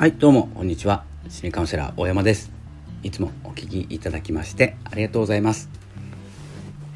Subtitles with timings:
[0.00, 1.04] はいどうもこんにちは。
[1.28, 2.50] 心理カウンセラー大山です。
[3.02, 5.68] いつもお聞きいただきましてありがとうございます、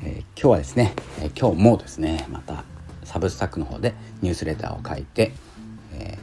[0.03, 2.65] えー、今日はですね、えー、今日もですねまた
[3.03, 5.33] サブスタックの方でニュースレターを書いて、
[5.93, 6.17] え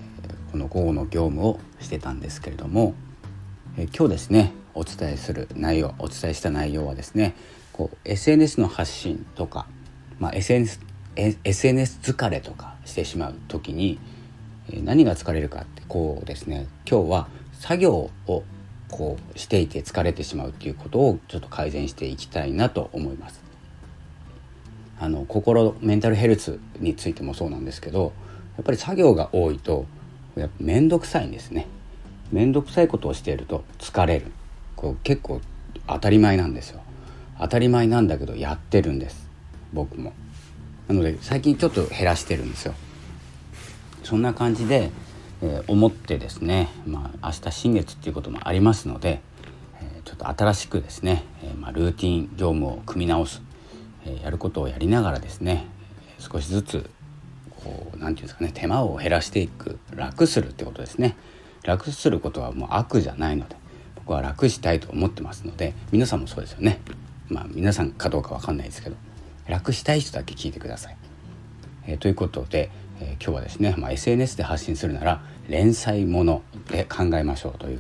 [0.48, 2.96] ー、この午後の業務をしてたんですけれども、
[3.78, 7.36] え今日ですねお伝えする内容お伝えした内容はですね
[7.74, 9.68] こう SNS の発信とか、
[10.18, 10.80] まあ、SNS,
[11.44, 14.00] SNS 疲れとかしてしまう時に
[14.84, 18.44] 何が疲れるかってこうですね今日は作業を
[18.90, 23.42] こうしていて疲れてしまうっていうことをちょっと改善していきたいなと思います。
[24.98, 28.14] あの心メンタルヘルスについてもそうなんですけど
[28.56, 29.86] やっぱり作業が多いと
[30.38, 31.68] やっぱ面倒くさいんですね。
[32.32, 34.28] 面倒くさいことをしていると疲れる。
[34.78, 35.42] こう結構
[35.88, 36.80] 当たり前なんですよ。
[37.38, 39.28] 当たり前なんだけどやってるんです。
[39.74, 40.14] 僕も。
[40.88, 42.76] なので最近ちょっと減らしてるんですよ。
[44.04, 44.90] そんな感じで、
[45.42, 49.22] え、思ってですね、まあ、明日新月っていうこともありますので、
[49.82, 53.42] え、ちょっと新しくですね、え、まあ、ルーティン業務を組み直す、
[54.06, 55.66] えやることをやりながらですね
[56.18, 56.90] 少しずつ
[57.64, 61.16] こう何て言うんですかね手間を減らしていく楽するってことですね
[61.64, 63.56] 楽することはもう悪じゃないので
[63.96, 66.82] 僕は楽したいと思ってますので皆さんもそうですよね
[67.30, 68.96] まあ皆さんかどうか分かんないですけど
[69.48, 70.98] 楽したい人だけ聞いてください。
[71.86, 72.70] え、ということで、
[73.02, 77.80] えー、今日はですね、まあ、SNS で発信するなら連載もので考えましょうという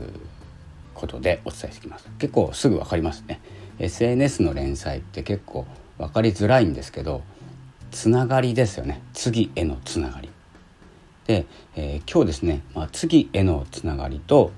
[0.93, 2.09] ことでお伝えしてきます。
[2.17, 3.39] 結構すぐ分かりますね。
[3.79, 5.65] SNS の連載って結構
[5.97, 7.23] 分かりづらいんですけど
[7.91, 9.01] つながりですよね。
[9.13, 10.29] 次へのつながり。
[11.27, 14.51] で、えー、今日ですね、まあ、次へのつながりと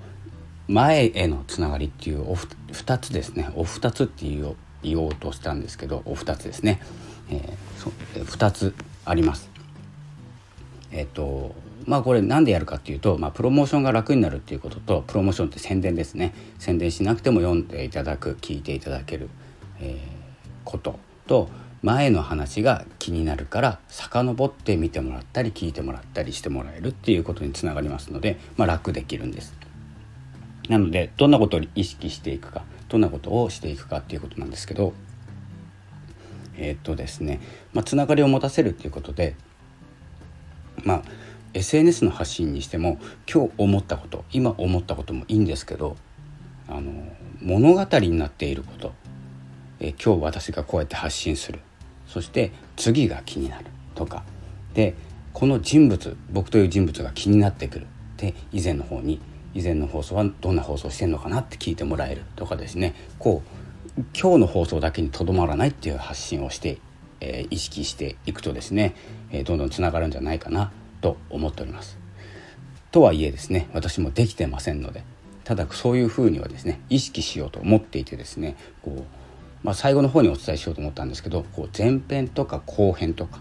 [0.68, 3.50] 前へのつながりっていうお2つですね。
[3.56, 6.82] お二つっていう言おうとしたんですけどお二つですね、
[7.30, 7.92] えー、そ
[8.24, 8.74] 2つ
[9.06, 9.53] あります。
[10.94, 11.54] えっと
[11.86, 19.30] まあこれ何でやるかっていうと、まあ、プロモーションが楽になるっていうこととプロモーションって宣伝ですね宣伝しなくても読んでいただく聞いていただける、
[19.82, 19.98] えー、
[20.64, 21.50] ことと
[21.82, 29.54] 前の話が気になるから遡って見てもらったり聞いてもらったりしてもらえるっていうことにつながりますので、まあ、楽できるんです。
[30.70, 34.94] なのでどんなことを意識していくかどんなことをしていくかっていうことなんですけど
[36.56, 37.42] えー、っとですね、
[37.74, 39.36] まあ、つながりを持たせるっていうことで
[40.84, 41.04] まあ
[41.54, 43.00] SNS の発信にしても
[43.32, 45.96] 今日思ったこと今思ったこともいいんですけど
[46.68, 46.92] あの
[47.42, 48.94] 物語になっていること、
[49.80, 51.60] え、今日私がこうやって発信する。
[52.08, 53.66] そして次が気になる。
[53.96, 54.24] とか。
[54.74, 54.96] で
[55.34, 57.88] この人物僕という人物が気になってくる。
[58.18, 59.20] で以前の方に
[59.54, 61.42] 以前の放送はどんな放送してんのかな？
[61.42, 62.22] って聞いてもらえる。
[62.36, 62.96] とかですね。
[63.20, 63.44] こ
[63.98, 66.78] う今日の放送だけにとどまらないっていう発信をして、
[67.24, 68.96] えー、意識していくとですね、
[69.32, 71.98] えー、どんどんつながるんじゃないかなと思っております。
[72.92, 75.04] とはいえですね私もできてませんので
[75.44, 79.04] ただそういうふうにはですね意識しようと思っていてですねこう、
[79.64, 83.40] まあ、最後の方にお伝えしようと思ったんですけどこう前編とか後編とか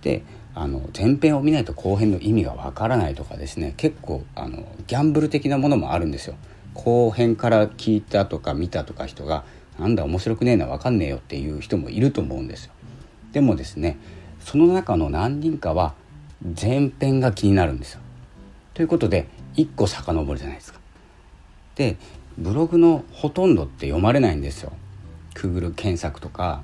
[0.00, 0.24] で
[0.54, 6.34] あの前編を見ないと後編の意味がわからないとかですね結構あのギャンブル的なものもあるんですよ。
[6.74, 9.44] 後編から聞いたとか見たとか人が
[9.78, 12.72] なんだ面白くねえな分かんねえよっていう人もいると思うんですよ。
[13.32, 13.98] でもですね
[14.40, 15.94] その中の何人かは
[16.60, 18.00] 前編が気になるんですよ。
[18.74, 20.78] ということで1個遡るじゃないですか。
[21.74, 21.96] で
[22.36, 24.72] ブログのほとんどって読まれないんですよ。
[25.34, 26.62] Google 検索とか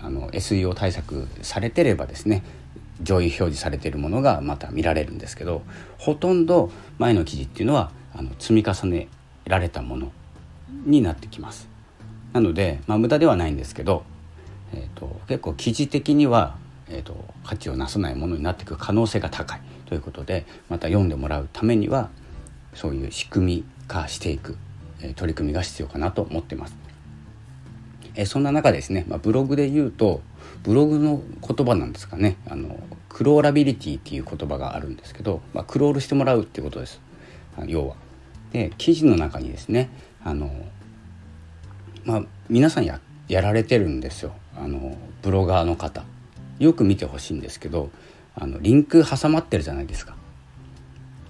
[0.00, 2.42] あの SEO 対策されてればですね
[3.02, 5.62] 上位表示されているものがまた見られるんですけど
[5.98, 9.08] ほとんど前の記事っていうのはあの積み重ね
[9.46, 10.12] られたもの
[10.84, 11.68] になってきます。
[12.32, 14.04] なので、まあ、無駄ではないんですけど、
[14.74, 16.56] えーと、結構記事的には、
[16.88, 22.10] えーと、価値をなさないものになっていく可能性が高いということでまた読んでもらうためには
[22.74, 24.56] そういう仕組み化していく、
[25.00, 26.76] えー、取り組みが必要かなと思ってます。
[28.14, 30.22] え、そんな中ですね、まあ、ブログで言うと
[30.64, 37.00] ブログの言葉なんですかねあのクローラビリティっていう言葉があるんですけど、まあ、クロールしてもらうっていうことです
[37.66, 37.96] 要は。
[38.52, 39.90] で記事の中にですね
[40.24, 40.50] あの
[42.04, 44.32] まあ、皆さんややられてるんですよ。
[44.56, 46.04] あのブロガーの方。
[46.58, 47.90] よく見てほしいんですけど
[48.34, 50.16] あのリンク挟まってるじゃないですか。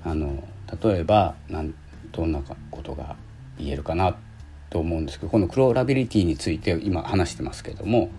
[0.04, 0.42] あの
[0.82, 1.74] 例えばなん
[2.12, 2.40] どんな
[2.70, 3.16] ことが
[3.58, 4.16] 言えるかな
[4.70, 8.10] と思うんですけどこのクローラビリティについて今話してますけども。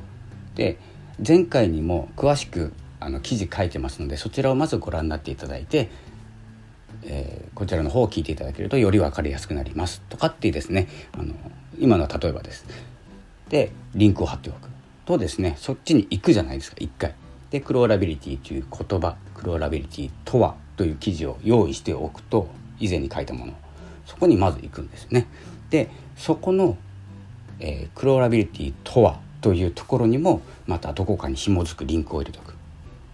[0.55, 0.77] で
[1.25, 5.89] 前回にも詳しくあの記事書いてますのでそちらをまずご覧になっていただいて、
[7.03, 10.87] えー、こちらの方を聞いていただけるとより分かりやすくなりますとかっていうですね。
[11.13, 11.33] あの
[11.77, 12.65] 今のは例えばです。
[13.49, 14.69] でリンクを貼っておく
[15.05, 17.15] とですねそっちに行くじゃないですか一回。
[17.49, 22.47] でクローラビリティという言葉クローラビリティとはという記事を用意しておくと
[22.79, 23.53] 以前に書いたもの
[24.05, 25.27] そこにまず行くんですね。
[25.69, 26.77] でそこの、
[27.59, 32.55] えー、クローラビリティとはというところにもまたどこかに紐づくリンクを入れておく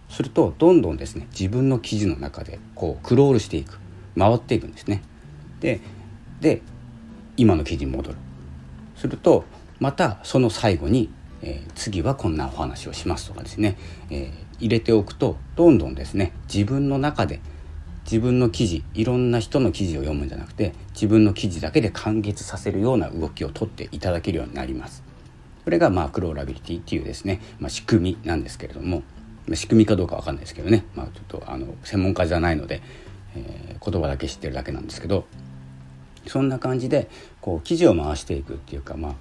[0.09, 3.79] するとどんどんですね自分の記事の中でこうクロールしていく
[4.17, 5.01] 回っていくんですね。
[5.59, 5.79] で
[6.41, 6.61] で
[7.37, 8.17] 今の記事に戻る
[8.95, 9.45] すると
[9.79, 11.09] またその最後に、
[11.41, 13.77] えー、次はこんなお話をしますとかですね、
[14.09, 17.41] えー、入れておくとどんどんですね自分の中で
[18.05, 25.03] 自分の記事いろんな人の記事を読むんじゃなくて自分の記事だけで完結させるような動きをとっていただけるようになります。
[25.63, 29.01] これがまあクローラビリティっていうですね、まあ、仕組みなんですけれども
[29.55, 32.83] 仕組みかどうかわかんないですけどね、まあ、ちょっとあの専門家じゃないので、
[33.35, 35.25] えー、言葉だけ知ってるだけなんですけど
[36.27, 37.09] そんな感じで
[37.41, 39.15] こう記事を回していくっていうか、まあ、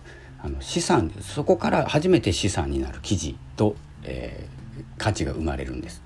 [0.44, 6.02] あの資産そこから初めて資産になる記事と、えー、価値が生まれるんです。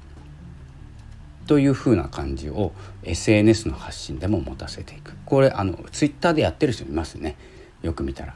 [1.48, 5.16] というふうな感じを SNS の発信でも持たせていく。
[5.26, 7.34] これあのツイッターでやってる人いますね。
[7.82, 8.34] よく見たら。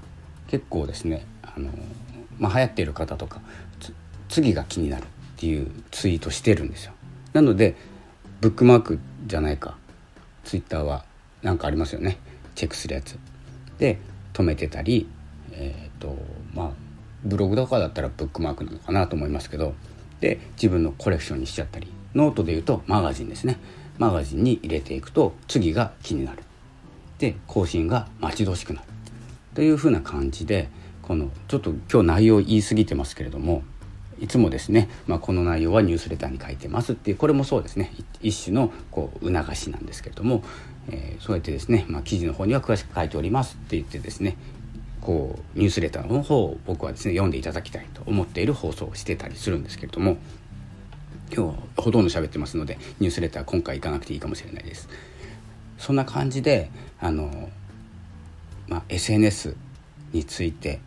[0.48, 1.70] 結構ですねあの、
[2.36, 3.40] まあ、流行っている方とか
[4.28, 5.06] 次が気になるっ
[5.36, 6.94] ていうツイートしてるんですよ。
[7.32, 7.76] なので
[8.40, 9.76] ブックマークじゃないか。
[10.42, 11.04] ツイッターは
[11.42, 12.18] 何かありますよね。
[12.56, 13.16] チェックするやつ。
[13.78, 14.00] で
[14.32, 15.06] 止めてたり
[15.52, 16.16] えっ、ー、と
[16.54, 16.70] まあ
[17.24, 19.74] ブログとかだったらブックマークなのかなと思いますけど
[20.20, 23.58] で自分のコレクションにしちゃったりノートで言うとマガジンですね。
[23.98, 26.42] マガジンに入れていくと次が気になる。
[27.18, 28.88] で更新が待ち遠しくなる。
[29.54, 30.68] というふうな感じで
[31.02, 33.62] このちょっと今日内容言い過ぎてますけれども
[34.20, 37.92] いつもですね、まあ、この内容はニュースレターに書いてますっていうこれもそうですね。
[38.20, 40.44] 一種のこう促しなんですけれども、
[40.88, 44.36] えー、そうやってですね、まあ、記事の方には詳しく書いておりますって言ってですね
[45.02, 50.16] こうニュースレターの方を僕はですね読んでいただきたいと思っている放送をしてたりするんですけれども
[51.34, 54.88] 今日ほとんど喋ってますのでニュースレター今回行かなくていいかもしれないです。
[55.78, 56.70] そんな感じで
[57.00, 57.50] あの、
[58.68, 59.56] まあ、SNS
[60.12, 60.78] について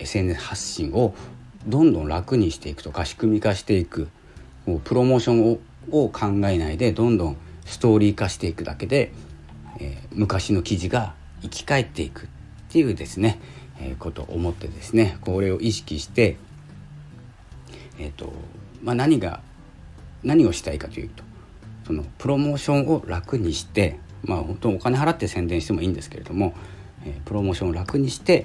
[0.00, 1.14] SNS 発信を
[1.66, 4.08] どんどん楽にしていくとか仕組み化していく
[4.66, 5.58] もうプロモーションを
[5.90, 9.12] を考えないでどんどんストーリー化していくだけで、
[9.80, 12.28] えー、昔の記事が生き返っていく
[12.68, 13.38] っていうですね、
[13.80, 16.36] えー、ことを思ってですねこれを意識して、
[17.98, 18.32] えーと
[18.82, 19.40] まあ、何が
[20.22, 21.24] 何をしたいかというと
[21.86, 26.54] そのプロモーションを楽にしてまあ本当お金払って宣伝してもいいんですけれども、
[27.06, 28.44] えー、プロモーションを楽にして、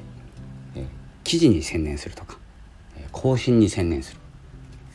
[0.75, 0.85] えー、
[1.23, 2.37] 記事に専念するとか
[2.95, 4.19] え更新に専念する。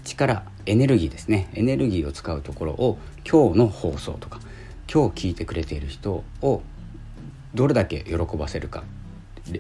[0.04, 1.50] 力エネルギーですね。
[1.52, 2.98] エネルギーを使うところを
[3.30, 4.40] 今日の放送とか
[4.90, 6.62] 今日聞いてくれている人を
[7.54, 8.84] どれだけ喜ばせるか。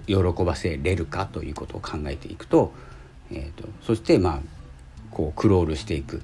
[0.06, 2.72] 喜ばせれるかということを考えていくと,、
[3.30, 4.40] えーと、そしてまあ
[5.10, 6.22] こうクロールしていく、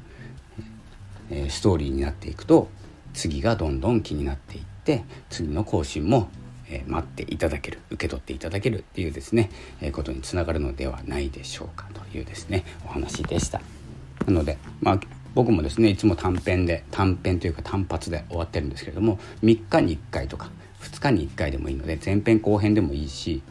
[1.31, 2.69] えー、ストーリーになっていくと
[3.13, 6.29] 次がどんどん気になっていって次の更新も
[6.69, 9.51] え待っていただける受け取っていただけるっていうですね、
[9.81, 13.61] えことにつながるのではないでしょうかというですねお話でした。
[14.27, 15.01] なのでまあ
[15.35, 20.51] 僕もですねいつも短編で短編というか単発で終わってるんですけれども3日に1回とか
[20.81, 23.43] 2日に1回でもいいので前編後編でもいいし、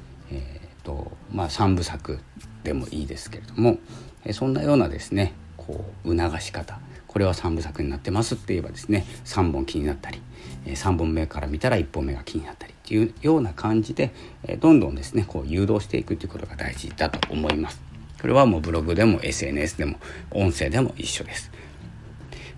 [0.84, 2.20] とまあ、3部作
[2.64, 3.78] でもいいですけれども、
[4.26, 10.22] えそんなようなですねこう促し方これは3部作になってますって言えばですね3本気になったり
[10.66, 14.14] 3本目から見たら1本目が気になったりっていうような感じで
[14.60, 17.82] どんどんですねこう誘導していくということが大事だと思います。
[18.22, 19.98] これはもうブログでも SNS でも
[20.32, 21.52] 音声でも一緒です。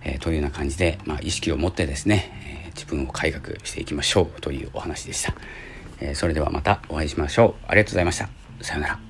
[0.04, 2.30] えー、というような感じで、まあ、意識を持ってですね、
[2.68, 5.34] え、自分を改革していきましょうというお話でした。
[6.00, 7.64] え、それではまたお会いしましょう。
[7.68, 8.28] ありがとうございました。
[8.60, 9.05] さようなら。